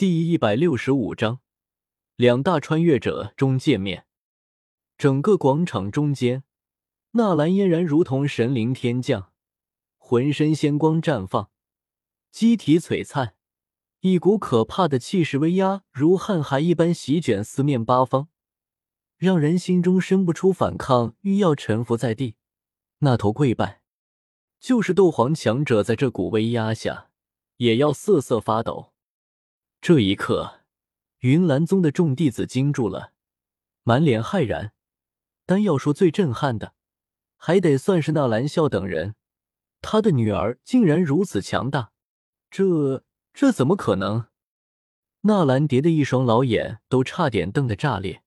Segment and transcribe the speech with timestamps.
[0.00, 1.40] 第一百六十五章，
[2.16, 4.06] 两大穿越者终见面。
[4.96, 6.42] 整个广场中间，
[7.10, 9.30] 纳兰嫣然如同神灵天降，
[9.98, 11.50] 浑身仙光绽放，
[12.30, 13.34] 机体璀璨，
[14.00, 18.28] 一股可怕的气势威压如瀚海一般席卷四面八方，
[19.18, 22.36] 让人心中生不出反抗欲，要臣服在地，
[23.00, 23.82] 那头跪拜。
[24.58, 27.10] 就是斗皇强者在这股威压下，
[27.58, 28.94] 也要瑟瑟发抖。
[29.82, 30.60] 这一刻，
[31.20, 33.12] 云岚宗的众弟子惊住了，
[33.82, 34.74] 满脸骇然。
[35.46, 36.74] 但要说最震撼的，
[37.38, 39.14] 还得算是纳兰笑等人。
[39.80, 41.92] 他的女儿竟然如此强大，
[42.50, 44.26] 这这怎么可能？
[45.22, 48.22] 纳兰蝶的一双老眼都差点瞪得炸裂，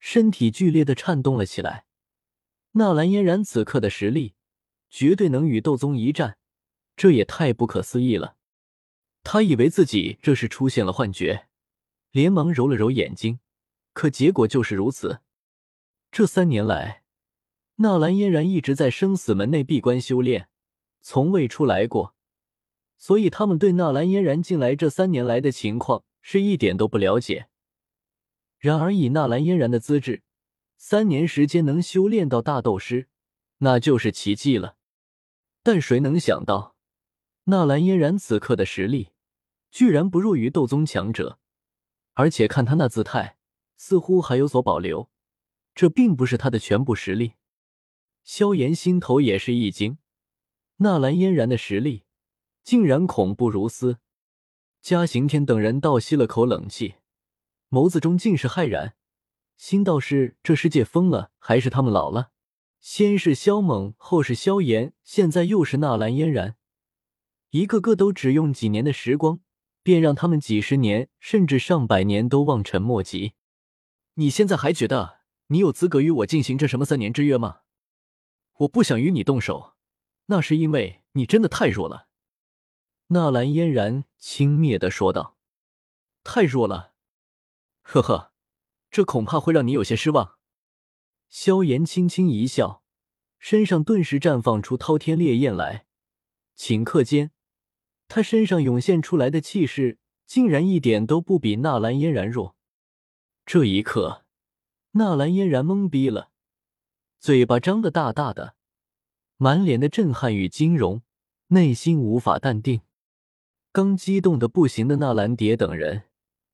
[0.00, 1.86] 身体剧烈的颤动了起来。
[2.72, 4.34] 纳兰嫣然此刻的实力，
[4.90, 6.38] 绝对能与斗宗一战，
[6.96, 8.34] 这也太不可思议了。
[9.28, 11.48] 他以为自己这是出现了幻觉，
[12.12, 13.40] 连忙揉了揉眼睛，
[13.92, 15.18] 可结果就是如此。
[16.12, 17.02] 这三年来，
[17.78, 20.48] 纳兰嫣然一直在生死门内闭关修炼，
[21.00, 22.14] 从未出来过，
[22.96, 27.48] 所以他们对纳兰嫣然近来这三年来的情况是一点都不了解。
[28.58, 30.22] 然而以纳兰嫣然的资质，
[30.76, 33.08] 三年时间能修炼到大斗师，
[33.58, 34.76] 那就是奇迹了。
[35.64, 36.76] 但谁能想到，
[37.46, 39.08] 纳兰嫣然此刻的实力？
[39.76, 41.38] 居然不弱于斗宗强者，
[42.14, 43.36] 而且看他那姿态，
[43.76, 45.10] 似乎还有所保留。
[45.74, 47.34] 这并不是他的全部实力。
[48.24, 49.98] 萧炎心头也是一惊，
[50.76, 52.04] 纳兰嫣然的实力
[52.64, 53.98] 竟然恐怖如斯。
[54.80, 56.94] 嘉刑天等人倒吸了口冷气，
[57.68, 58.96] 眸子中尽是骇然，
[59.58, 62.30] 心道是这世界疯了，还是他们老了？
[62.80, 66.56] 先是萧猛，后是萧炎，现在又是纳兰嫣然，
[67.50, 69.40] 一个个都只用几年的时光。
[69.86, 73.34] 便让他们几十年甚至上百年都望尘莫及。
[74.14, 77.60] 你现在还觉得你有资格与我进行这什么三年之约吗？
[78.56, 79.74] 我不想与你动手，
[80.24, 82.08] 那是因为你真的太弱了。”
[83.14, 85.36] 纳兰嫣然轻蔑的说道。
[86.24, 86.94] “太弱了？
[87.82, 88.32] 呵呵，
[88.90, 90.38] 这恐怕会让你有些失望。”
[91.30, 92.82] 萧炎轻轻一笑，
[93.38, 95.86] 身上顿时绽放出滔天烈焰来，
[96.56, 97.30] 顷刻间。
[98.08, 102.56] 他身上涌现出来的气势，竟然一点都不比纳兰嫣然弱。
[103.44, 104.24] 这一刻，
[104.92, 106.30] 纳兰嫣然懵逼了，
[107.18, 108.56] 嘴巴张得大大的，
[109.36, 111.02] 满脸的震撼与惊容，
[111.48, 112.80] 内心无法淡定。
[113.72, 116.04] 刚激动的不行的纳兰蝶等人，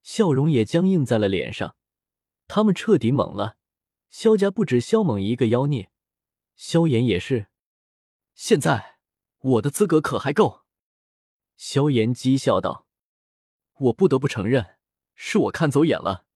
[0.03, 1.77] 笑容也僵硬在了脸上。
[2.49, 3.57] 他们彻底懵了。
[4.11, 5.91] 萧家不止萧猛一个妖孽，
[6.55, 7.47] 萧炎也是。
[8.34, 8.99] 现在
[9.39, 10.62] 我的资格可还够？
[11.57, 12.87] 萧炎讥笑道
[13.79, 14.77] ：“我不得不承认，
[15.15, 16.27] 是我看走眼了。”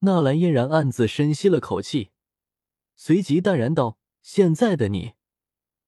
[0.00, 2.10] 纳兰嫣然暗自深吸了口气，
[2.96, 5.14] 随即淡然道：“现在的你，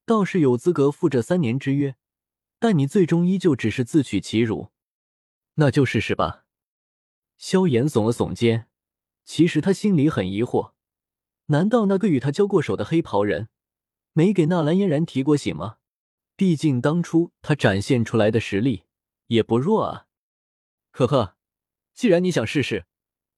[0.04, 1.96] 倒是有资格赴这三年之约，
[2.58, 4.70] 但你最终依旧只是自取其辱。
[5.54, 6.44] 那就试试吧。”
[7.38, 8.68] 萧炎耸了耸肩，
[9.24, 10.72] 其实他心里很疑惑：
[11.46, 13.48] 难道那个与他交过手的黑袍人，
[14.12, 15.78] 没给纳兰嫣然提过醒吗？
[16.40, 18.84] 毕竟当初他展现出来的实力
[19.26, 20.06] 也不弱啊！
[20.90, 21.36] 呵呵，
[21.92, 22.86] 既然你想试试，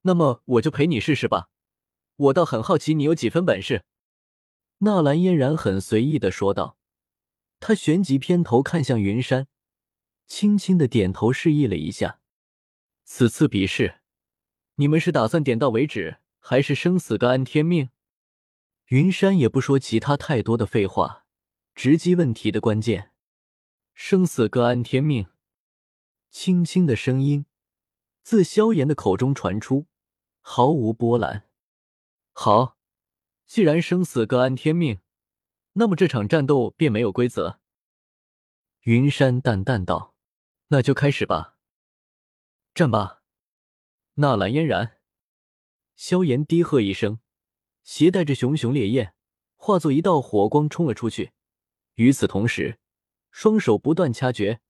[0.03, 1.51] 那么我就陪你试试吧。
[2.15, 3.85] 我倒很好奇你有几分本事。”
[4.87, 6.79] 纳兰嫣然很随意的说道。
[7.59, 9.49] 他旋即偏头看向云山，
[10.29, 12.21] 轻轻的点头示意了一下。
[13.03, 13.97] 此次比试，
[14.77, 17.91] 你们是打算点到为止，还是生死各安天命？
[18.91, 21.22] 云山也不说其他太多的废话。
[21.75, 23.13] 直击问题的关键，
[23.95, 25.27] 生死各安天命。
[26.31, 27.47] 轻轻的声音
[28.23, 29.87] 自萧炎的口中传出，
[30.41, 31.49] 毫无波澜。
[32.33, 32.79] 好，
[33.47, 35.01] 既然生死各安天命，
[35.73, 37.61] 那么这场战斗便没有规则。
[38.83, 40.15] 云山淡淡道
[40.69, 41.57] ：“那就开始吧，
[42.75, 43.23] 战吧！”
[44.17, 44.99] 纳兰嫣然，
[45.95, 47.21] 萧炎低喝一声，
[47.83, 49.15] 携带着熊熊烈焰，
[49.57, 51.33] 化作一道火光冲了出去。
[51.95, 52.79] 与此同时，
[53.31, 54.61] 双手不断掐诀，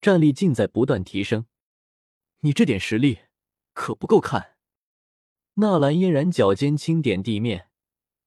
[0.00, 1.46] 战力尽在不断提升。
[2.40, 3.18] 你这点实力
[3.72, 4.56] 可不够看。
[5.54, 7.68] 纳兰嫣然脚尖轻点地面，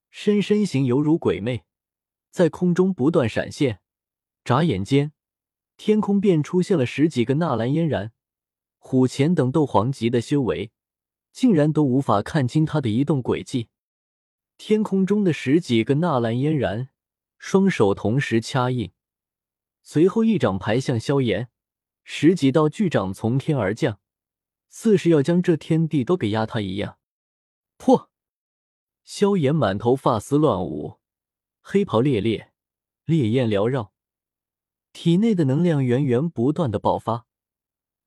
[0.10, 1.64] 身身形犹如鬼魅，
[2.30, 3.80] 在空中不断闪现。
[4.44, 5.14] 眨眼间，
[5.78, 8.12] 天空便出现了十几个纳兰嫣然。
[8.78, 10.72] 虎钳等斗皇级的修为，
[11.32, 13.70] 竟然都无法看清他的移动轨迹。
[14.58, 16.90] 天空中的十几个纳兰嫣然。
[17.44, 18.92] 双手同时掐印，
[19.82, 21.50] 随后一掌排向萧炎，
[22.04, 24.00] 十几道巨掌从天而降，
[24.70, 27.00] 似是要将这天地都给压塌一样。
[27.78, 28.12] 破！
[29.04, 31.00] 萧炎满头发丝乱舞，
[31.62, 32.54] 黑袍猎猎，
[33.06, 33.92] 烈焰缭绕，
[34.94, 37.26] 体内的能量源源不断的爆发，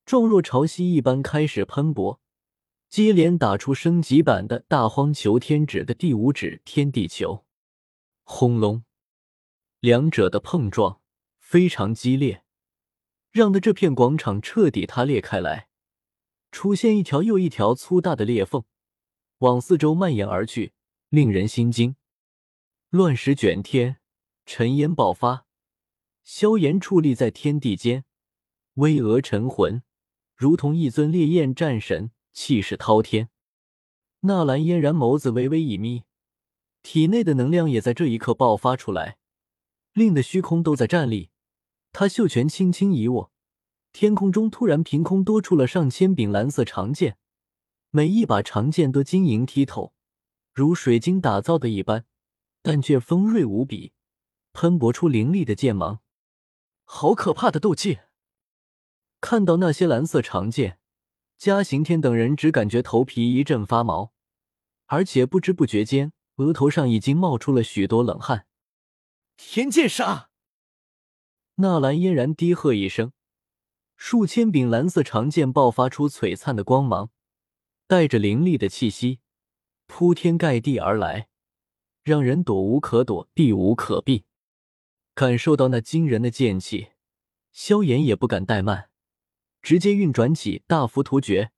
[0.06, 2.20] 状若潮汐一般开始喷薄，
[2.88, 7.44] 接连打出升级版的大荒求天指的第五指天地球。
[8.22, 8.84] 轰隆！
[9.84, 11.02] 两者的碰撞
[11.38, 12.42] 非常激烈，
[13.30, 15.68] 让的这片广场彻底塌裂开来，
[16.50, 18.64] 出现一条又一条粗大的裂缝，
[19.40, 20.72] 往四周蔓延而去，
[21.10, 21.96] 令人心惊。
[22.88, 23.98] 乱石卷天，
[24.46, 25.44] 尘烟爆发，
[26.22, 28.06] 萧炎矗立在天地间，
[28.76, 29.82] 巍峨沉魂，
[30.34, 33.28] 如同一尊烈焰战神，气势滔天。
[34.20, 36.04] 纳兰嫣然眸子微微一眯。
[36.82, 39.18] 体内的能量也在这一刻爆发出来，
[39.94, 41.30] 令的虚空都在站立。
[41.92, 43.32] 他袖拳轻轻一握，
[43.92, 47.16] 天空中突然凭空多出了上千柄蓝色长剑，
[47.90, 49.94] 每一把长剑都晶莹剔透，
[50.52, 52.04] 如水晶打造的一般，
[52.60, 53.92] 但却锋锐无比，
[54.52, 56.00] 喷薄出凌厉的剑芒。
[56.84, 58.00] 好可怕的斗技！
[59.20, 60.78] 看到那些蓝色长剑，
[61.38, 64.12] 嘉刑天等人只感觉头皮一阵发毛，
[64.86, 66.12] 而且不知不觉间。
[66.36, 68.46] 额头上已经冒出了许多冷汗。
[69.36, 70.30] 天剑杀！
[71.56, 73.12] 纳兰嫣然低喝一声，
[73.96, 77.10] 数千柄蓝色长剑爆发出璀璨的光芒，
[77.86, 79.20] 带着凌厉的气息，
[79.86, 81.28] 铺天盖地而来，
[82.02, 84.24] 让人躲无可躲，避无可避。
[85.14, 86.92] 感受到那惊人的剑气，
[87.52, 88.90] 萧炎也不敢怠慢，
[89.62, 91.52] 直接运转起大浮屠诀，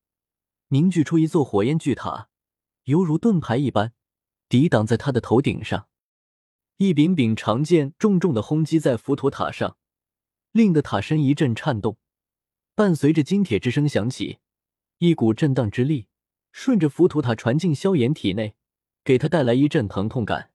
[0.68, 2.28] 凝聚出一座火焰巨塔，
[2.84, 3.92] 犹如盾牌一般。
[4.48, 5.88] 抵挡在他的头顶上，
[6.78, 9.78] 一柄柄长剑重重的轰击在浮屠塔上，
[10.52, 11.96] 令得塔身一阵颤动，
[12.74, 14.40] 伴随着金铁之声响起，
[14.98, 16.08] 一股震荡之力
[16.52, 18.56] 顺着浮屠塔传进萧炎体内，
[19.02, 20.50] 给他带来一阵疼痛感。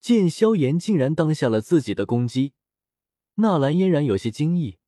[0.00, 2.54] 见萧炎竟然当下了自己的攻击，
[3.34, 4.78] 纳兰嫣然有些惊异，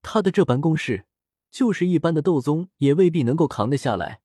[0.00, 1.04] 他的这般攻势，
[1.50, 4.22] 就是一般的斗宗也未必能够扛得下来，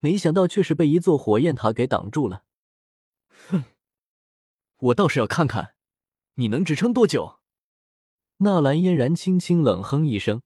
[0.00, 2.42] 没想到却是被一座火焰塔给挡住了。
[3.48, 3.64] 哼，
[4.78, 5.74] 我倒是要看看
[6.34, 7.40] 你能支撑多久。
[8.38, 10.42] 纳兰嫣然轻轻冷哼一声，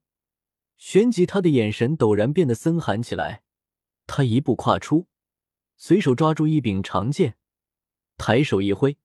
[0.77, 3.43] 旋即他的眼神陡然变得森寒起来。
[4.07, 5.09] 他一步跨出，
[5.77, 7.37] 随手抓住一柄长剑，
[8.17, 8.97] 抬手一挥，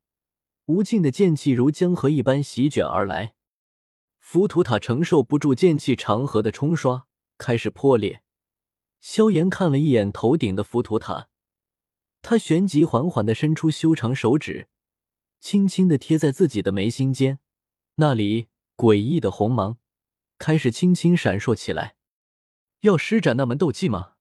[0.66, 3.34] 无尽的剑气如江河一般席卷而来。
[4.20, 7.08] 浮屠塔承受不住剑气长河的冲刷，
[7.38, 8.22] 开始破裂。
[9.00, 11.30] 萧炎看了一眼头顶的浮屠塔。
[12.22, 14.68] 他旋即缓缓的伸出修长手指，
[15.46, 17.38] 轻轻的贴在自己的眉心间，
[17.98, 19.78] 那里诡异的红芒
[20.40, 21.98] 开始轻轻闪烁起来。
[22.80, 24.14] 要施展那门斗技吗？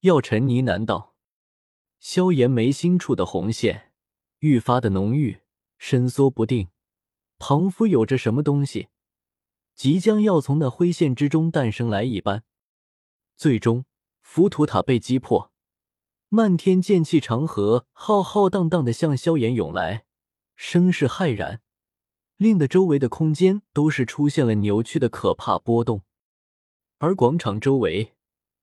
[0.00, 1.14] 药尘呢喃道。
[2.00, 3.92] 萧炎眉心处的红线
[4.40, 5.42] 愈发的浓郁，
[5.78, 6.70] 伸缩不定，
[7.38, 8.88] 仿佛有着什么东西
[9.76, 12.42] 即将要从那灰线之中诞生来一般。
[13.36, 13.84] 最终，
[14.20, 15.52] 浮屠塔被击破。
[16.28, 20.04] 漫天剑气长河浩浩荡荡的向萧炎涌来，
[20.64, 21.60] 声势骇然，
[22.36, 26.02] 令得周围的空间都是出现了扭曲的可怕波动。
[26.98, 28.14] 而广场周围，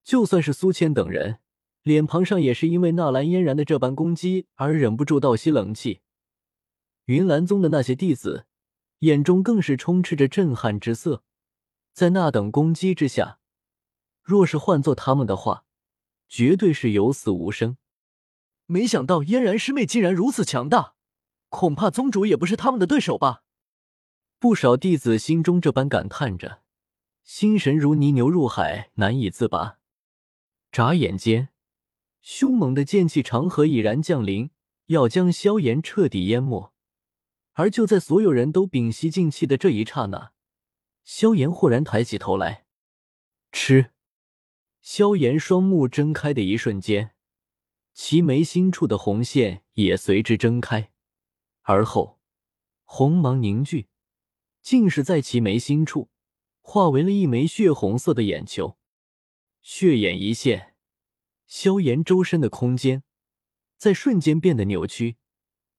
[0.01, 1.39] 就算是苏谦等人，
[1.83, 5.99] 脸庞上也是因为纳兰嫣然的这般攻击而忍不住倒吸冷气。
[7.07, 8.45] 云岚宗的那些弟子
[8.99, 11.23] 眼中更是充斥着震撼之色，
[11.91, 13.39] 在那等攻击之下，
[14.23, 15.65] 若是换做他们的话。
[16.29, 17.75] 绝对是有死无生。
[18.67, 20.93] 没想到嫣然师妹竟然如此强大，
[21.49, 23.43] 恐怕宗主也不是他们的对手吧？
[24.39, 26.61] 不少弟子心中这般感叹着，
[27.23, 29.79] 心神如泥牛入海，难以自拔。
[30.71, 31.49] 眨眼间，
[32.21, 34.51] 凶猛的剑气长河已然降临，
[34.85, 36.73] 要将萧炎彻底淹没。
[37.53, 40.31] 而就在所有人都屏息静气的这一刹那，
[41.03, 42.65] 萧炎豁然抬起头来，
[43.51, 43.91] 吃。
[44.81, 47.11] 萧炎双目睁开的一瞬间，
[47.93, 50.91] 其眉心处的红线也随之睁开，
[51.69, 52.19] 而后
[52.83, 53.89] 红芒凝聚，
[54.59, 56.09] 竟是在其眉心处
[56.61, 58.79] 化为了一枚血红色的眼球。
[59.61, 60.73] 血眼一现，
[61.45, 63.03] 萧炎周身的空间
[63.77, 65.17] 在瞬间变得扭曲，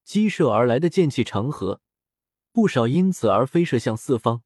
[0.04, 1.80] 激射而来的剑气长河
[2.52, 4.44] 不少因此而飞射向四方，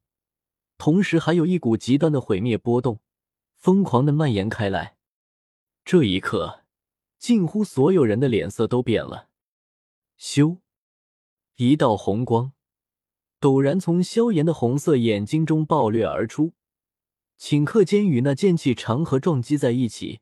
[0.78, 3.02] 同时还有一股极端的毁灭波动。
[3.54, 4.96] 疯狂的蔓延开来，
[5.84, 6.64] 这一刻，
[7.18, 9.28] 近乎所有人的脸色都变了。
[10.18, 10.63] 咻！
[11.56, 12.52] 一道红光
[13.40, 16.52] 陡然从萧炎的红色眼睛中爆掠而出，
[17.38, 20.20] 顷刻间与那剑气长河撞击在一起，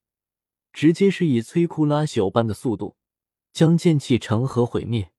[0.74, 2.96] 直接是以摧枯拉朽般的速度
[3.50, 5.12] 将剑气长河毁灭。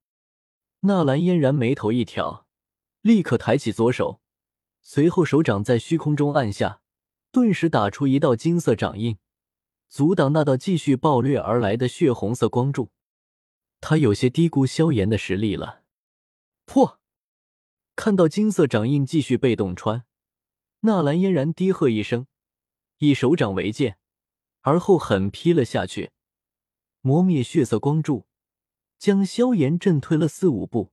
[0.80, 2.46] 纳兰嫣然眉头一挑，
[3.00, 4.20] 立刻抬起左手，
[4.82, 6.80] 随后手掌在虚空中按下，
[7.32, 9.18] 顿时打出一道金色掌印，
[9.88, 12.90] 阻挡那道继续暴掠而来的血红色光柱。
[13.80, 15.83] 他有些低估萧炎的实力了。
[16.64, 17.00] 破！
[17.96, 20.04] 看到金色掌印继续被洞穿，
[20.80, 22.26] 纳兰嫣然低喝一声，
[22.98, 23.98] 以手掌为剑，
[24.62, 26.10] 而后狠劈了下去，
[27.00, 28.26] 磨灭血色光柱，
[28.98, 30.92] 将萧炎震退了四五步。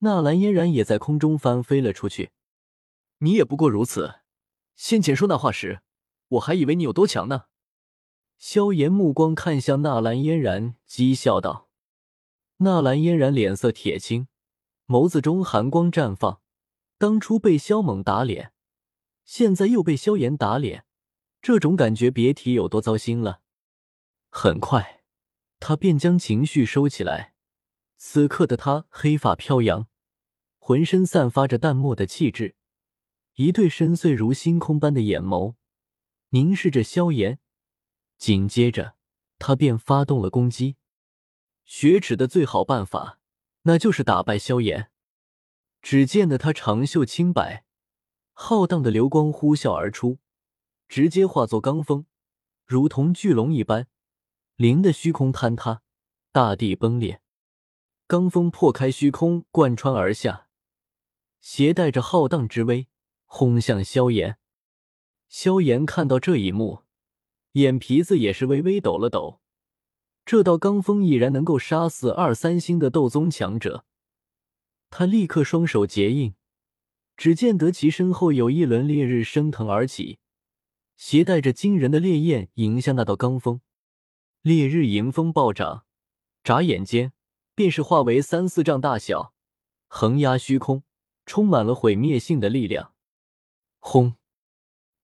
[0.00, 2.30] 纳兰嫣然也在空中翻飞了出去。
[3.18, 4.16] 你也不过如此。
[4.74, 5.80] 先前说那话时，
[6.28, 7.44] 我还以为你有多强呢。
[8.36, 11.70] 萧炎目光看向纳兰嫣然，讥笑道
[12.58, 14.28] ：“纳兰嫣然脸色铁青。”
[14.86, 16.40] 眸子中寒光绽放，
[16.96, 18.52] 当初被萧猛打脸，
[19.24, 20.84] 现在又被萧炎打脸，
[21.42, 23.40] 这种感觉别提有多糟心了。
[24.28, 25.02] 很快，
[25.58, 27.34] 他便将情绪收起来。
[27.96, 29.88] 此刻的他黑发飘扬，
[30.58, 32.54] 浑身散发着淡漠的气质，
[33.34, 35.54] 一对深邃如星空般的眼眸
[36.28, 37.40] 凝视着萧炎。
[38.18, 38.94] 紧接着，
[39.38, 40.76] 他便发动了攻击。
[41.64, 43.18] 雪耻的最好办法。
[43.66, 44.90] 那就是打败萧炎。
[45.82, 47.64] 只见得他长袖轻摆，
[48.32, 50.18] 浩荡的流光呼啸而出，
[50.88, 52.06] 直接化作罡风，
[52.64, 53.88] 如同巨龙一般，
[54.54, 55.82] 凌的虚空坍塌，
[56.30, 57.20] 大地崩裂。
[58.08, 60.46] 罡风破开虚空，贯穿而下，
[61.40, 62.86] 携带着浩荡之威，
[63.24, 64.38] 轰向萧炎。
[65.28, 66.84] 萧炎看到这一幕，
[67.52, 69.40] 眼皮子也是微微抖了抖。
[70.26, 73.84] 这道罡风已然能够杀死二三星的斗宗强者，
[74.90, 76.34] 他立刻双手结印，
[77.16, 80.18] 只见得其身后有一轮烈日升腾而起，
[80.96, 83.60] 携带着惊人的烈焰迎向那道罡风。
[84.42, 85.84] 烈日迎风暴涨，
[86.42, 87.12] 眨眼间
[87.54, 89.32] 便是化为三四丈大小，
[89.86, 90.82] 横压虚空，
[91.24, 92.94] 充满了毁灭性的力量。
[93.78, 94.16] 轰！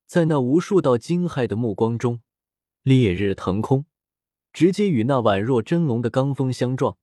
[0.05, 2.23] 在那无数道惊骇的目光中，
[2.83, 3.87] 烈日腾空。
[4.53, 6.99] 直接与那宛若真龙的罡风相撞，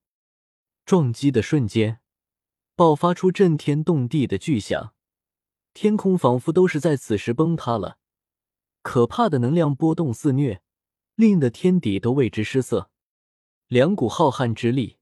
[0.85, 1.99] 撞击的瞬间，
[2.75, 4.93] 爆发出震天动地的巨响，
[5.73, 7.97] 天空仿佛都是在此时崩塌了。
[8.81, 10.61] 可怕的能量波动肆虐，
[11.15, 12.91] 令得天地都为之失色。
[13.67, 14.97] 两股浩瀚之力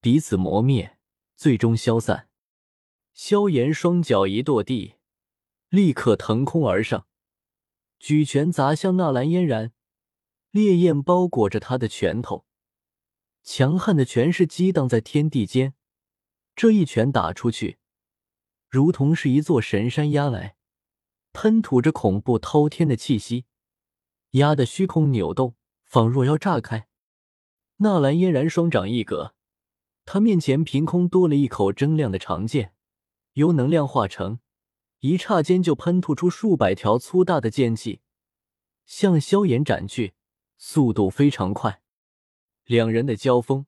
[0.00, 0.98] 彼此磨灭，
[1.34, 2.28] 最终消散。
[3.12, 4.96] 萧炎双脚一跺地，
[5.70, 7.06] 立刻腾空而上，
[7.98, 9.72] 举拳砸向纳兰嫣然。
[10.56, 12.46] 烈焰包裹着他的拳头，
[13.42, 15.74] 强悍的拳势激荡在天地间。
[16.54, 17.76] 这一拳打出去，
[18.70, 20.56] 如同是一座神山压来，
[21.34, 23.44] 喷吐着恐怖滔天的气息，
[24.30, 26.88] 压得虚空扭动，仿若要炸开。
[27.76, 29.34] 纳兰嫣然双掌一格，
[30.06, 32.72] 他面前凭空多了一口铮亮的长剑，
[33.34, 34.40] 由能量化成，
[35.00, 38.00] 一刹间就喷吐出数百条粗大的剑气，
[38.86, 40.14] 向萧炎斩去。
[40.56, 41.82] 速度非常快，
[42.64, 43.66] 两人的交锋，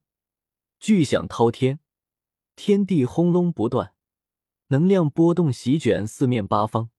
[0.78, 1.80] 巨响滔天，
[2.56, 3.94] 天地轰隆不断，
[4.68, 6.90] 能量波动席卷四面八方。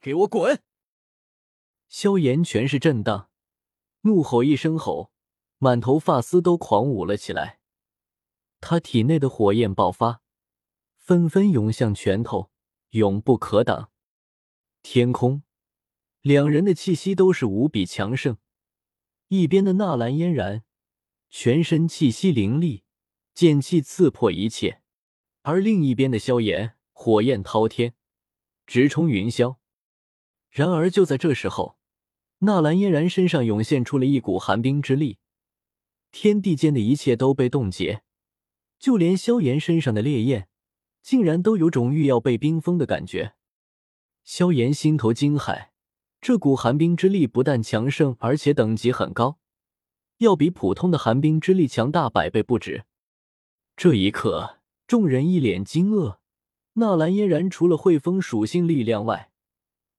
[0.00, 0.62] 给我滚！
[1.88, 3.30] 萧炎全是震荡，
[4.02, 5.12] 怒吼一声吼，
[5.58, 7.60] 满头发丝都狂舞了起来。
[8.60, 10.22] 他体内的火焰爆发，
[10.96, 12.50] 纷纷涌向拳头，
[12.90, 13.90] 永不可挡。
[14.82, 15.42] 天空，
[16.20, 18.38] 两人的气息都是无比强盛。
[19.28, 20.62] 一边的纳兰嫣然，
[21.28, 22.84] 全身气息凌厉，
[23.34, 24.82] 剑气刺破一切；
[25.42, 27.94] 而另一边的萧炎，火焰滔天，
[28.66, 29.56] 直冲云霄。
[30.48, 31.76] 然而就在这时候，
[32.38, 35.18] 纳兰嫣然身上涌现出了一股寒冰之力，
[36.12, 38.02] 天地间的一切都被冻结，
[38.78, 40.48] 就连萧炎身上的烈焰，
[41.02, 43.34] 竟然都有种欲要被冰封的感觉。
[44.22, 45.70] 萧炎心头惊骇。
[46.26, 49.38] 这股寒冰之力不但强盛，而且等级很高，
[50.18, 52.84] 要比普通的寒冰之力强大百倍不止。
[53.76, 56.18] 这一刻，众人一脸惊愕。
[56.72, 59.30] 纳兰嫣然除了会风属性力量外，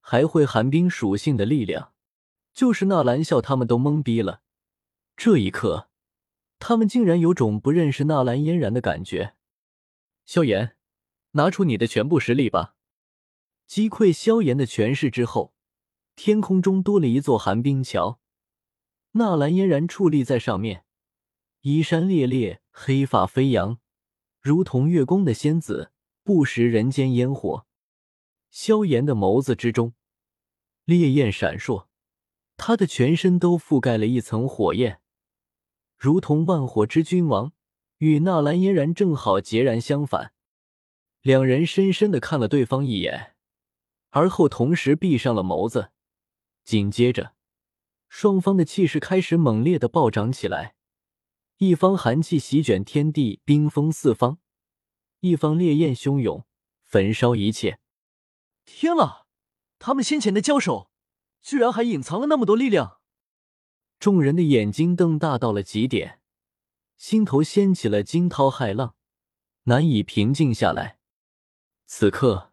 [0.02, 1.94] 还会寒冰属性的力量，
[2.52, 4.42] 就是纳兰笑他们都懵逼了。
[5.16, 5.88] 这一刻，
[6.58, 9.32] 他们竟然有种不认识纳兰嫣然的感觉。
[10.26, 10.76] 萧炎，
[11.30, 12.74] 拿出你的全部实力吧！
[13.66, 15.54] 击溃萧炎的权势之后。
[16.18, 18.18] 天空中多了一座寒冰桥，
[19.12, 20.84] 纳兰嫣然矗立在上面，
[21.60, 23.78] 衣衫猎猎，黑发飞扬，
[24.40, 25.92] 如同月宫的仙子，
[26.24, 27.64] 不食人间烟火。
[28.50, 29.94] 萧炎的眸子之中
[30.84, 31.86] 烈焰闪烁，
[32.56, 35.00] 他的全身都覆盖了一层火焰，
[35.96, 37.52] 如同万火之君王，
[37.98, 40.32] 与纳兰嫣然正好截然相反。
[41.22, 43.36] 两人深深的看了对方一眼，
[44.10, 45.92] 而后同时闭上了眸子。
[46.68, 47.32] 紧接着，
[48.10, 50.74] 双方的气势开始猛烈的暴涨起来，
[51.56, 54.36] 一方寒气席卷天地，冰封四方；
[55.20, 56.44] 一方烈焰汹涌，
[56.84, 57.80] 焚烧一切。
[58.66, 59.24] 天啊！
[59.78, 60.90] 他们先前的交手，
[61.40, 63.00] 居然还隐藏了那么多力量！
[63.98, 66.20] 众人的眼睛瞪大到了极点，
[66.98, 68.94] 心头掀起了惊涛骇浪，
[69.62, 70.98] 难以平静下来。
[71.86, 72.52] 此刻，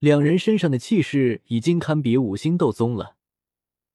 [0.00, 3.16] 两人身上的气势已经堪比五星斗宗了。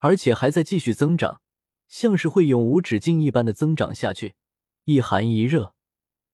[0.04, 1.40] 而且还在继续增长，
[1.88, 4.36] 像是会永无止境一般的增长下去，
[4.84, 5.76] 一寒一热，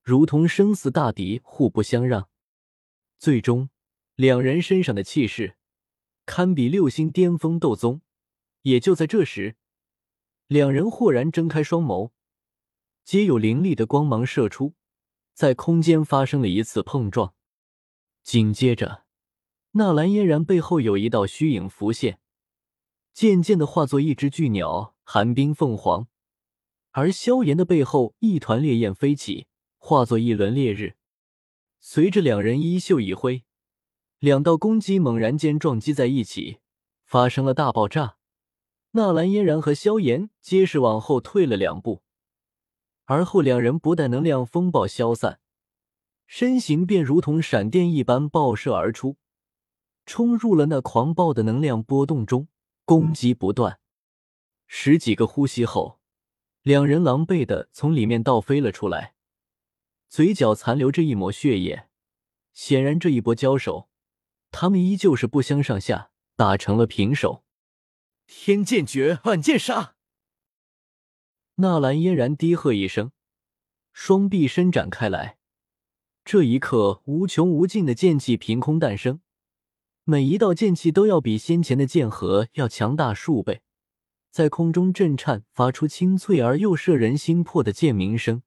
[0.01, 2.29] 如同生死大敌，互不相让。
[3.19, 3.69] 最终，
[4.15, 5.55] 两人身上的气势
[6.25, 8.01] 堪比六星巅峰斗宗。
[8.63, 9.55] 也就在这时，
[10.47, 12.09] 两人豁然睁开双眸，
[13.05, 14.73] 皆有凌厉的光芒射出，
[15.35, 17.35] 在空间发生了一次碰撞。
[18.23, 19.05] 紧接着，
[19.73, 22.19] 纳兰嫣然背后有一道虚影浮现。
[23.13, 26.07] 渐渐的化作一只巨鸟，寒冰凤凰；
[26.91, 29.47] 而萧炎的背后，一团烈焰飞起，
[29.77, 30.95] 化作一轮烈日。
[31.79, 33.43] 随着两人衣袖一挥，
[34.19, 36.59] 两道攻击猛然间撞击在一起，
[37.03, 38.17] 发生了大爆炸。
[38.91, 42.01] 纳兰嫣然和萧炎皆是往后退了两步，
[43.05, 45.39] 而后两人不待能量风暴消散，
[46.25, 49.17] 身形便如同闪电一般爆射而出，
[50.05, 52.47] 冲入了那狂暴的能量波动中。
[52.89, 53.79] 攻击不断，
[54.65, 55.99] 十几个呼吸后，
[56.63, 59.13] 两人狼狈的从里面倒飞了出来，
[60.07, 61.87] 嘴角残留着一抹血液。
[62.51, 63.91] 显然，这一波交手，
[64.49, 67.45] 他们依旧是不相上下，打成了平手。
[68.25, 69.95] 天剑诀，暗剑杀！
[71.57, 73.11] 纳兰嫣然低喝一声，
[73.93, 75.37] 双臂伸展开来，
[76.25, 79.21] 这一刻，无穷无尽的剑气凭空诞生。
[80.09, 83.61] 每一道剑气都要比先前的剑核要强大数倍，
[84.31, 88.41] 在空中震颤，发出清脆而又摄人心魄的剑鸣声。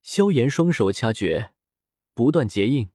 [0.00, 1.52] 萧炎双手掐诀，
[2.14, 2.88] 不断结印，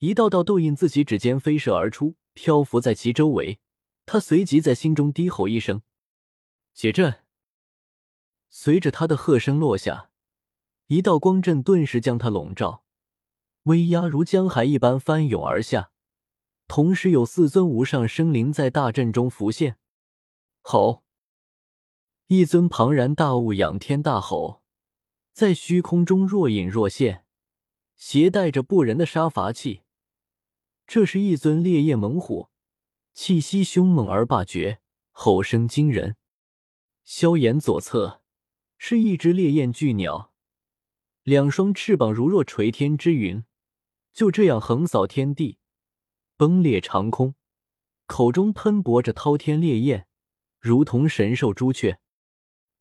[0.00, 3.60] 一道道斗印自其指尖飞射而出，漂浮在其周围。
[4.04, 5.80] 他随即在心中低吼一声
[6.74, 7.20] ：“解阵！”
[8.50, 10.10] 随着他的喝声落下，
[10.88, 12.84] 一道光阵顿时将他笼罩，
[13.62, 15.92] 威压如江海一般翻涌而下。
[16.68, 19.78] 同时，有四尊无上生灵在大阵中浮现。
[20.62, 21.04] 吼！
[22.26, 24.62] 一尊庞然大物仰天大吼，
[25.32, 27.24] 在虚空中若隐若现，
[27.94, 29.82] 携带着不人的杀伐气。
[30.88, 32.48] 这是一尊烈焰猛虎，
[33.12, 34.80] 气息凶猛而霸绝，
[35.12, 36.16] 吼声惊人。
[37.04, 38.22] 萧炎左侧
[38.76, 40.32] 是一只烈焰巨鸟，
[41.22, 43.44] 两双翅膀如若垂天之云，
[44.12, 45.58] 就这样横扫天地。
[46.38, 47.34] 崩裂长空，
[48.06, 50.06] 口中喷薄着滔天烈焰，
[50.60, 51.98] 如同神兽朱雀。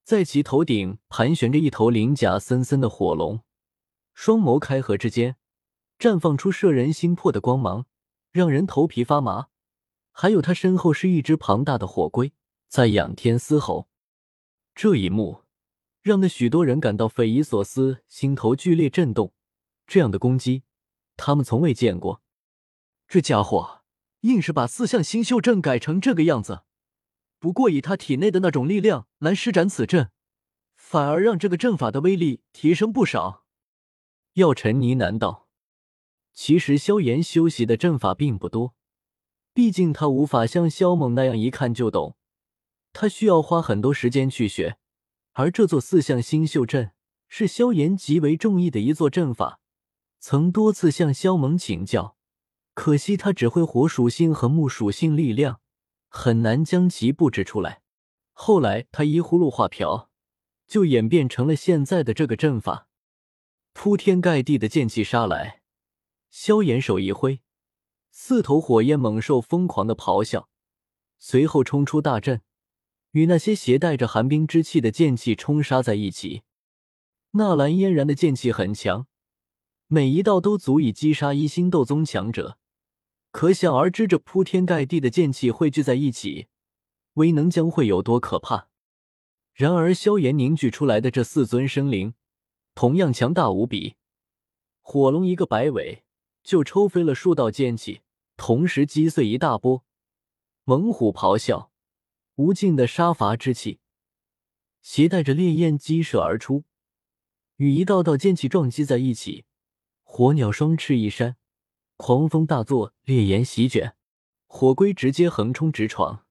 [0.04, 3.40] 在其头顶盘旋着一头鳞甲森森的火龙，
[4.14, 5.38] 双眸开合之间，
[5.98, 7.86] 绽放出摄人心魄的光芒，
[8.34, 9.48] 让人头皮发麻。
[10.12, 12.34] 还有他身后是一只庞大的火龟，
[12.68, 13.88] 在仰天嘶吼。
[14.74, 15.44] 这一幕
[16.02, 19.34] 让那许多人感到匪夷所思，心头剧烈震动。
[19.88, 20.64] 这样的攻击，
[21.16, 22.22] 他们从未见过。
[23.08, 23.82] 这家伙
[24.22, 26.64] 硬是把四象星宿阵改成这个样子，
[27.40, 30.10] 不过以他体内的那种力量来施展此阵，
[30.76, 33.46] 反而让这个阵法的威力提升不少。
[34.34, 35.48] 药尘呢喃道
[36.34, 38.74] ：“其实萧炎修习的阵法并不多，
[39.54, 42.18] 毕竟他无法像萧猛那样一看就懂，
[42.92, 44.78] 他需要花很多时间去学。
[45.34, 46.92] 而这座四象星宿阵
[47.30, 49.60] 是萧炎极为中意的一座阵法，
[50.20, 52.18] 曾多次向萧猛请教。”
[52.76, 55.62] 可惜他只会火属性和木属性力量，
[56.10, 57.82] 很难将其布置出来。
[58.34, 60.12] 后来他依葫芦画瓢，
[60.68, 62.88] 就演变成了现在的这个阵法。
[63.72, 65.62] 铺天盖地的剑气杀来，
[66.30, 67.40] 萧炎手一挥，
[68.12, 70.50] 四头火焰猛兽疯狂的咆哮，
[71.18, 72.42] 随后冲出大阵，
[73.12, 76.44] 与那些携带着寒冰之气的剑气冲杀在一起。
[77.32, 79.08] 纳兰嫣然的剑气很强，
[79.88, 82.58] 每一道都足以击杀一星斗宗强者。
[83.36, 86.48] 可想而知，这铺天盖地的剑气汇聚在一起，
[87.16, 88.70] 威能将会有多可怕。
[89.52, 92.14] 然而，萧炎凝聚出来的这四尊生灵
[92.74, 93.96] 同样强大无比。
[94.82, 96.06] 火龙一个摆尾
[96.46, 98.04] 就抽飞了数道剑气，
[98.38, 99.84] 同时击碎一大波，
[100.64, 101.74] 猛虎咆哮，
[102.36, 103.80] 无尽的杀伐之气，
[104.82, 106.64] 携带着烈焰激射而出，
[107.58, 109.44] 与一道道剑气撞击在一起。
[110.06, 111.36] 火鸟双翅一扇，
[111.98, 113.96] 狂风大作，烈焰席卷，
[114.48, 116.26] 火龟直接横冲直闯，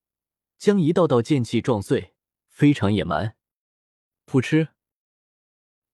[0.59, 2.15] 将一道道剑气撞碎，
[2.49, 3.35] 非常野蛮。
[4.27, 4.69] 噗嗤！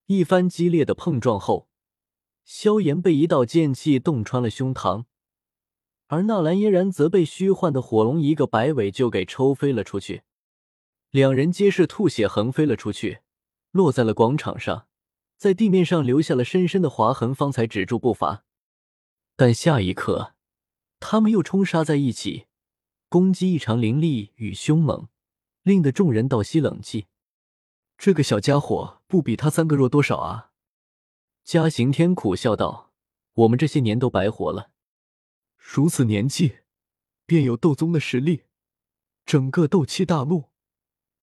[0.07, 1.69] 一番激烈的碰撞后，
[2.45, 5.05] 萧炎被一道剑气洞穿了胸膛。
[6.09, 10.23] 而纳兰嫣然则被虚幻的火龙一个摆尾就给抽飞了出去，
[11.11, 13.21] 两人皆是吐血横飞了出去，
[13.71, 14.89] 落在了广场上，
[15.37, 18.45] 在地面上留下了深深的划痕，方才止住步伐。
[19.41, 20.35] 但下一刻，
[20.99, 22.45] 他们又冲杀在一起，
[23.09, 25.09] 攻击异常凌厉与凶猛，
[25.63, 27.07] 令得众人倒吸冷气。
[27.97, 30.51] 这个小家伙不比他三个弱多少啊！
[31.43, 32.93] 嘉刑天苦笑道
[33.33, 34.73] ：“我们这些年都白活了。”
[35.57, 36.59] 如此年纪，
[37.25, 38.43] 便有斗宗的实力，
[39.25, 40.51] 整个斗气大陆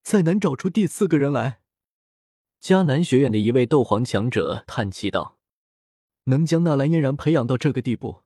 [0.01, 1.61] 再难找出第四个人来。
[2.59, 5.36] 迦南学院的一位斗皇强者叹气道
[6.27, 8.23] ：“能将纳兰嫣然培养到这个地步，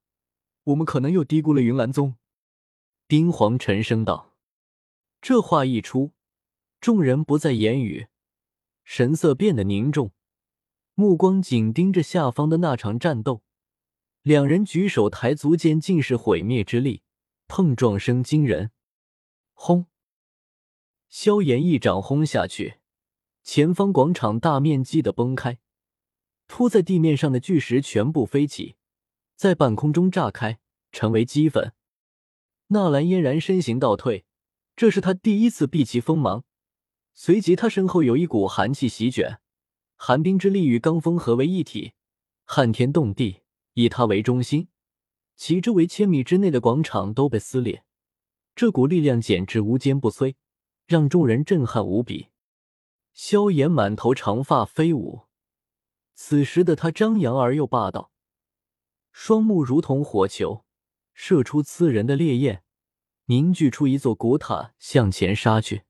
[0.65, 2.15] 我们可能又低估了云岚宗。”
[3.07, 4.35] 丁皇沉声道
[5.21, 6.11] ：“这话一出，
[6.79, 8.07] 众人不再言语，
[8.83, 10.11] 神色变得凝重，
[10.95, 13.43] 目光紧盯着下方的那场战斗。”
[14.23, 17.01] 两人举手抬足间尽是毁灭之力，
[17.47, 18.69] 碰撞声惊人。
[19.53, 19.87] 轰！
[21.09, 22.75] 萧炎一掌轰下去，
[23.41, 25.57] 前方广场大面积的崩开，
[26.51, 28.75] 铺在地面上的巨石全部飞起，
[29.37, 30.59] 在半空中炸开，
[30.91, 31.71] 成为齑粉。
[32.67, 34.25] 纳兰嫣然身形倒退，
[34.75, 36.43] 这是他第一次避其锋芒。
[37.13, 39.39] 随即，他身后有一股寒气席卷，
[39.95, 41.93] 寒冰之力与罡风合为一体，
[42.43, 43.37] 撼天动地。
[43.73, 44.67] 以他为中心，
[45.37, 47.85] 其周围千米之内的广场都被撕裂。
[48.53, 50.35] 这股力量简直无坚不摧，
[50.85, 52.27] 让众人震撼无比。
[53.13, 55.21] 萧炎满头长发飞舞，
[56.23, 58.11] 此时的他张扬而又霸道，
[59.11, 60.63] 双目如同火球，
[61.15, 62.63] 射出刺人的烈焰，
[63.25, 65.81] 凝聚出一座古塔向前杀去。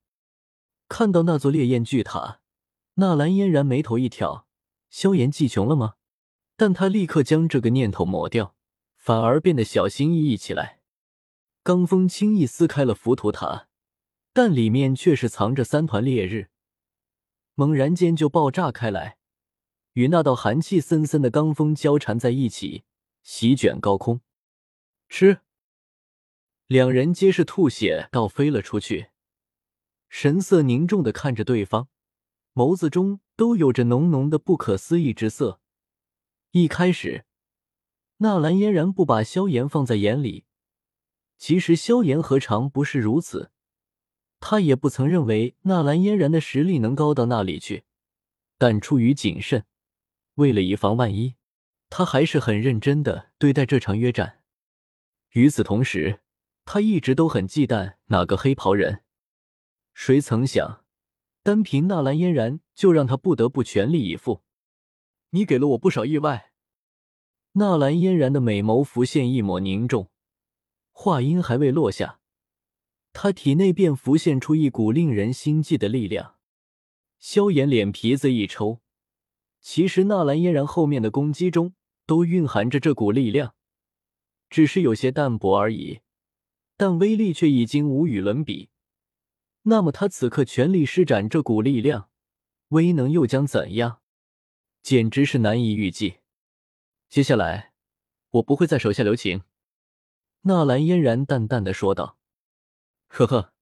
[0.88, 2.40] 看到那座烈焰巨塔，
[2.94, 4.48] 纳兰嫣然眉头一挑：
[4.90, 5.96] 萧炎技穷了吗？
[6.56, 8.56] 但他立刻将这个念头抹掉，
[8.96, 10.80] 反而变得小心翼翼起来。
[11.62, 13.68] 罡风轻易撕开了浮屠塔，
[14.32, 16.48] 但里面却是藏着三团烈日，
[17.54, 19.18] 猛然间就爆炸开来，
[19.94, 22.84] 与那道寒气森森的罡风交缠在一起，
[23.24, 24.22] 席卷高空。
[25.10, 25.42] 吃！
[26.68, 29.10] 两人皆是吐血倒飞了出去，
[30.08, 31.90] 神色凝重的看着对方，
[32.54, 35.60] 眸子中都有着浓浓的不可思议之色。
[36.52, 37.26] 一开始，
[38.18, 40.46] 纳兰嫣然不把萧炎放在眼里。
[41.38, 43.52] 其实萧炎何尝不是如此？
[44.40, 47.84] 他也不曾认为纳兰嫣然的实力能高到那里去。
[48.58, 49.66] 但出于谨慎，
[50.36, 51.36] 为了以防万一，
[51.90, 54.42] 他还是很认真的对待这场约战。
[55.32, 56.22] 与此同时，
[56.66, 59.04] 他一直都很忌惮哪个黑袍人。
[59.94, 60.86] 谁曾想，
[61.44, 64.44] 单凭纳兰嫣然就让他不得不全力以赴。
[65.32, 66.52] 你给了我不少意外。
[67.54, 70.10] 纳兰嫣然的美眸浮现一抹凝重，
[70.92, 72.20] 话音还未落下，
[73.14, 76.36] 他体内便浮现出一股令人心悸的力量。
[77.20, 78.81] 萧炎脸皮子一抽，
[79.62, 81.76] 其实纳兰嫣然后面的攻击中
[82.08, 83.54] 都蕴含着这股力量，
[84.50, 86.02] 只是有些淡薄而已，
[86.76, 88.70] 但威力却已经无与伦比。
[89.64, 92.10] 那么他此刻全力施展这股力量，
[92.70, 94.02] 威能又将怎样？
[94.82, 96.16] 简直是难以预计。
[97.08, 97.74] 接下来，
[98.32, 99.44] 我不会再手下留情。”
[100.42, 102.18] 纳兰嫣然淡淡的说道。
[103.08, 103.54] “呵呵。”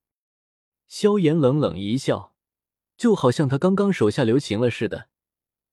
[0.87, 2.33] 萧炎冷冷一笑，
[2.95, 5.09] 就好像他刚刚手下留情了似的。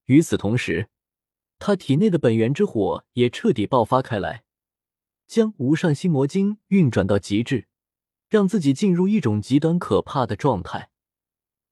[0.06, 0.88] 与此同时，
[1.60, 4.44] 他体内的本源之火也彻底爆发开来，
[5.28, 7.68] 将无上心魔经运转到极致，
[8.28, 10.90] 让自己进入一种极端可怕的状态，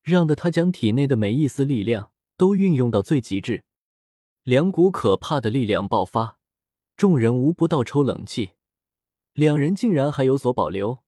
[0.02, 2.12] 让得他将体内的每一丝力量。
[2.36, 3.62] 都运用到最极致，
[4.42, 6.40] 两股可怕的力量爆发，
[6.96, 8.54] 众人无不倒抽冷气。
[9.34, 11.04] 两人竟然还有所保留，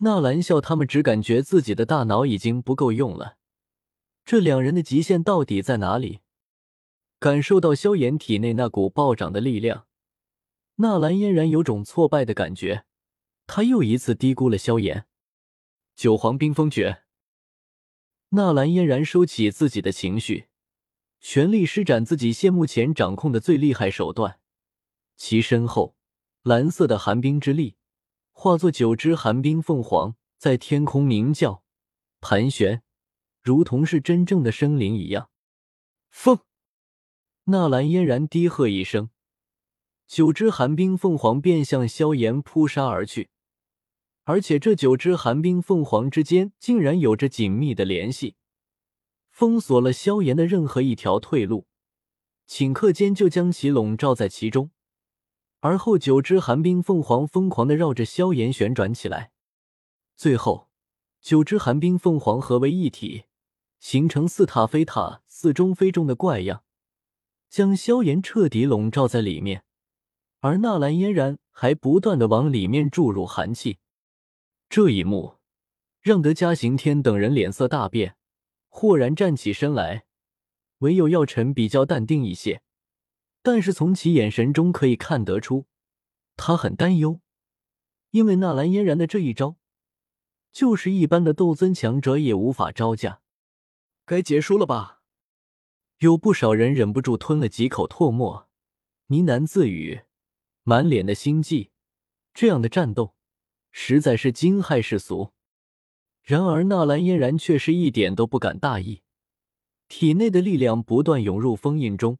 [0.00, 3.38] 纳兰笑他们只感觉自己的大脑已经不够用了。
[4.26, 6.20] 这两人的极限到底在哪里？
[7.18, 9.86] 感受到萧炎体内那股暴涨的力量，
[10.76, 12.84] 纳兰嫣然有种挫败的感觉，
[13.46, 15.06] 他又一次低估了萧炎。
[15.96, 17.02] 九皇冰封诀。
[18.30, 20.46] 纳兰嫣然收起自己的情绪。
[21.20, 24.38] 全力施展自己现目前掌控的最厉害手段，
[25.16, 25.96] 其身后
[26.42, 27.74] 蓝色的寒冰之力
[28.30, 31.64] 化作九只寒冰凤凰，在天空鸣叫、
[32.20, 32.84] 盘旋，
[33.42, 35.30] 如同是真正的生灵一样。
[36.10, 36.38] 凤，
[37.50, 39.08] 纳兰嫣然低喝一声，
[40.06, 43.30] 九只寒冰凤凰便向萧炎扑杀而去。
[44.24, 48.36] 而且这九只寒冰凤凰之间竟然有着紧密的联系，
[49.30, 51.66] 封锁了萧炎的任何一条退路，
[52.46, 54.70] 顷刻间就将其笼罩在其中。
[55.60, 59.32] 而后，九只寒冰凤凰疯狂的绕着萧炎旋转起来，
[60.14, 60.68] 最后，
[61.22, 63.24] 九只寒冰凤凰合为一体，
[63.80, 66.62] 形成似塔非塔、似中非中的怪样，
[67.48, 69.64] 将萧炎彻底笼罩在里面。
[70.40, 73.78] 而纳兰嫣然还不断的往里面注入寒气，
[74.68, 75.38] 这一幕
[76.00, 78.16] 让得嘉刑天等人脸色大变，
[78.68, 80.04] 豁然站起身来，
[80.78, 82.62] 唯有药尘比较淡定一些。
[83.42, 85.66] 但是从其眼神中可以看得出，
[86.36, 87.20] 他很担忧，
[88.10, 89.56] 因为纳兰嫣然的这一招，
[90.52, 93.20] 就是一般的斗尊强者也无法招架。
[94.04, 94.97] 该结束了吧？
[95.98, 98.48] 有不少人忍不住吞了几口唾沫，
[99.08, 100.02] 呢喃自语，
[100.62, 101.72] 满脸的心悸。
[102.32, 103.16] 这样的战斗
[103.72, 105.32] 实在是惊骇世俗。
[106.22, 109.02] 然而纳兰嫣然却是一点都不敢大意，
[109.88, 112.18] 体内的力量不断涌入封印中。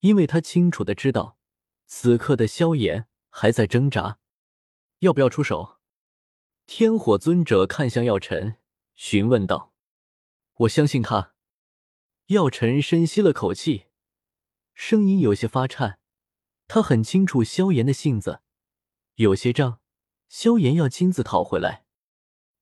[0.00, 1.38] 因为他清楚的知道，
[1.86, 4.18] 此刻的萧炎还在挣扎，
[4.98, 5.78] 要不要出手？
[6.66, 8.56] 天火尊者看向药尘，
[8.96, 9.72] 询问道
[10.58, 11.31] ：“我相信他。”
[12.26, 13.86] 药尘深吸了口气，
[14.74, 15.98] 声音有些发颤。
[16.68, 18.40] 他很清楚萧炎的性子，
[19.16, 19.80] 有些账，
[20.28, 21.84] 萧炎要亲自讨回来。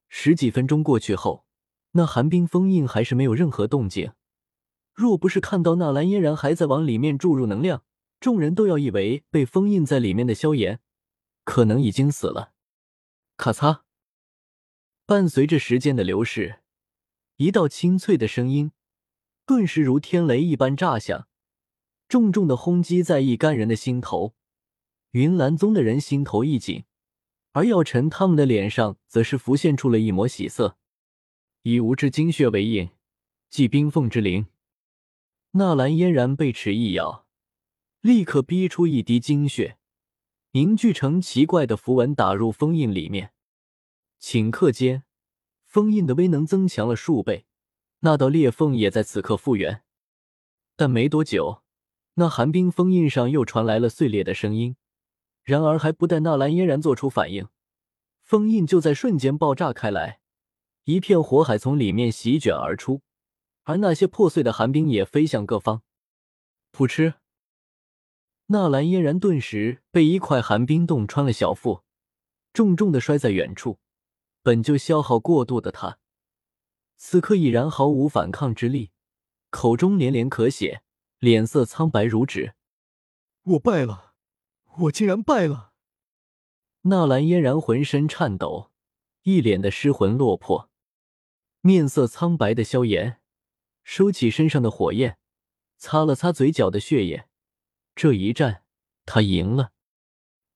[0.08, 1.46] 十几分钟过去后，
[1.92, 4.12] 那寒冰封印还是没有任何动静。
[4.92, 7.84] 若不是看到纳兰嫣然还在往里面注入能量，
[8.18, 10.80] 众人都要以为被封印在里面的萧炎
[11.44, 12.52] 可能已经死了。
[13.36, 13.82] 咔嚓！
[15.06, 16.60] 伴随着时间的流逝，
[17.36, 18.72] 一道清脆的声音
[19.50, 21.26] 顿时如天雷一般炸响，
[22.08, 24.36] 重重的轰击在一干人的心头。
[25.10, 26.84] 云岚宗的人心头一紧，
[27.50, 30.78] 而药尘他们的脸上则是浮现出了一抹喜色。
[31.62, 32.90] 以无之精血为印，
[33.48, 34.46] 祭冰凤之灵。
[35.50, 37.26] 纳兰嫣然被齿一咬，
[38.02, 39.78] 立刻逼出一滴精血，
[40.52, 43.32] 凝聚成奇怪的符文，打入封印里面。
[44.20, 45.02] 顷刻间，
[45.64, 47.46] 封印的威能增强了数倍，
[48.00, 49.82] 那道裂缝也在此刻复原。
[50.76, 51.62] 但没多久，
[52.14, 54.76] 那寒冰封印上又传来了碎裂的声音。
[55.42, 57.48] 然而，还不待纳兰嫣然做出反应，
[58.22, 60.20] 封印就在瞬间爆炸开来，
[60.84, 63.02] 一片火海从里面席卷而出。
[63.64, 65.82] 而那些破碎的寒冰也飞向各方，
[66.72, 67.14] 噗嗤！
[68.46, 71.82] 纳兰嫣然顿时被一块寒冰洞穿了小腹，
[72.52, 73.78] 重重的摔在远处。
[74.42, 75.99] 本就消耗过度的他，
[77.02, 78.90] 此刻已然毫无反抗之力，
[79.48, 80.82] 口中连连咳血，
[81.18, 82.54] 脸色苍白如纸。
[83.42, 84.12] 我败了，
[84.80, 85.72] 我竟然败了！
[86.82, 88.70] 纳兰嫣然浑身颤抖，
[89.22, 90.68] 一脸的失魂落魄，
[91.62, 93.22] 面色苍白的萧炎。
[93.82, 95.16] 收起身上的火焰，
[95.78, 97.26] 擦了擦嘴角的血液。
[97.94, 98.62] 这一战，
[99.06, 99.72] 他赢了。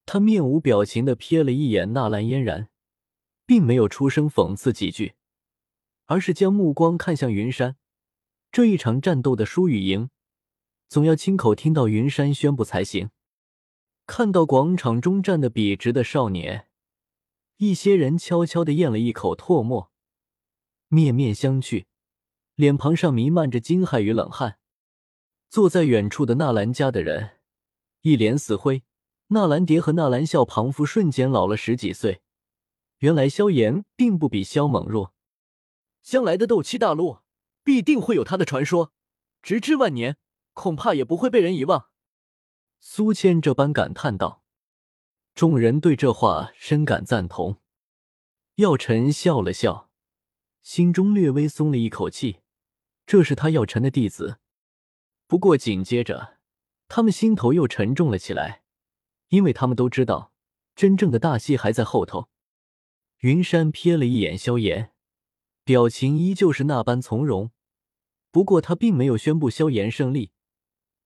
[0.04, 2.68] 他面无表情的瞥了一眼纳兰嫣然，
[3.46, 5.14] 并没有出声讽刺几句，
[6.06, 7.76] 而是将目光看向云山。
[8.52, 10.10] 这一场战斗的输与赢，
[10.88, 13.10] 总要亲口听到云山宣布才行。
[14.06, 16.68] 看到广场中站的笔直的少年，
[17.56, 19.90] 一些人悄悄的咽了一口唾沫，
[20.88, 21.86] 面面相觑。
[22.54, 24.58] 脸庞上弥漫着惊骇与冷汗。
[25.48, 27.38] 坐在远处的纳兰家的人
[28.02, 28.82] 一脸死灰。
[29.28, 32.20] 纳兰蝶和纳兰笑庞父瞬间老了十几岁。
[32.98, 35.13] 原来萧炎并不比萧猛弱，
[36.04, 37.20] 将来的斗气大陆
[37.64, 38.92] 必定会有他的传说，
[39.42, 40.18] 直至万年，
[40.52, 41.88] 恐怕也不会被人遗忘。
[42.78, 44.44] 苏谦这般感叹道。
[45.34, 47.60] 众人对这话深感赞同。
[48.56, 49.90] 药尘笑了笑，
[50.62, 52.40] 心中略微松了一口气。
[53.06, 54.38] 这是他药尘的弟子，
[55.26, 56.38] 不过紧接着，
[56.86, 58.62] 他们心头又沉重了起来，
[59.28, 60.32] 因为他们都知道，
[60.76, 62.28] 真正的大戏还在后头。
[63.18, 64.93] 云山瞥了一眼萧炎，
[65.64, 67.50] 表情依旧是那般从容，
[68.30, 70.30] 不过他并没有宣布萧炎胜利，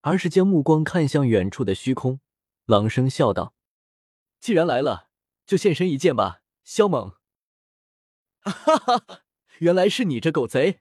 [0.00, 2.20] 而是将目光看向远处的虚空，
[2.66, 3.54] 朗声笑道
[4.40, 5.10] ：“既然来了，
[5.46, 7.12] 就现身一见吧，萧猛。”
[8.42, 9.20] 哈哈哈，
[9.58, 10.80] 原来是你这狗贼！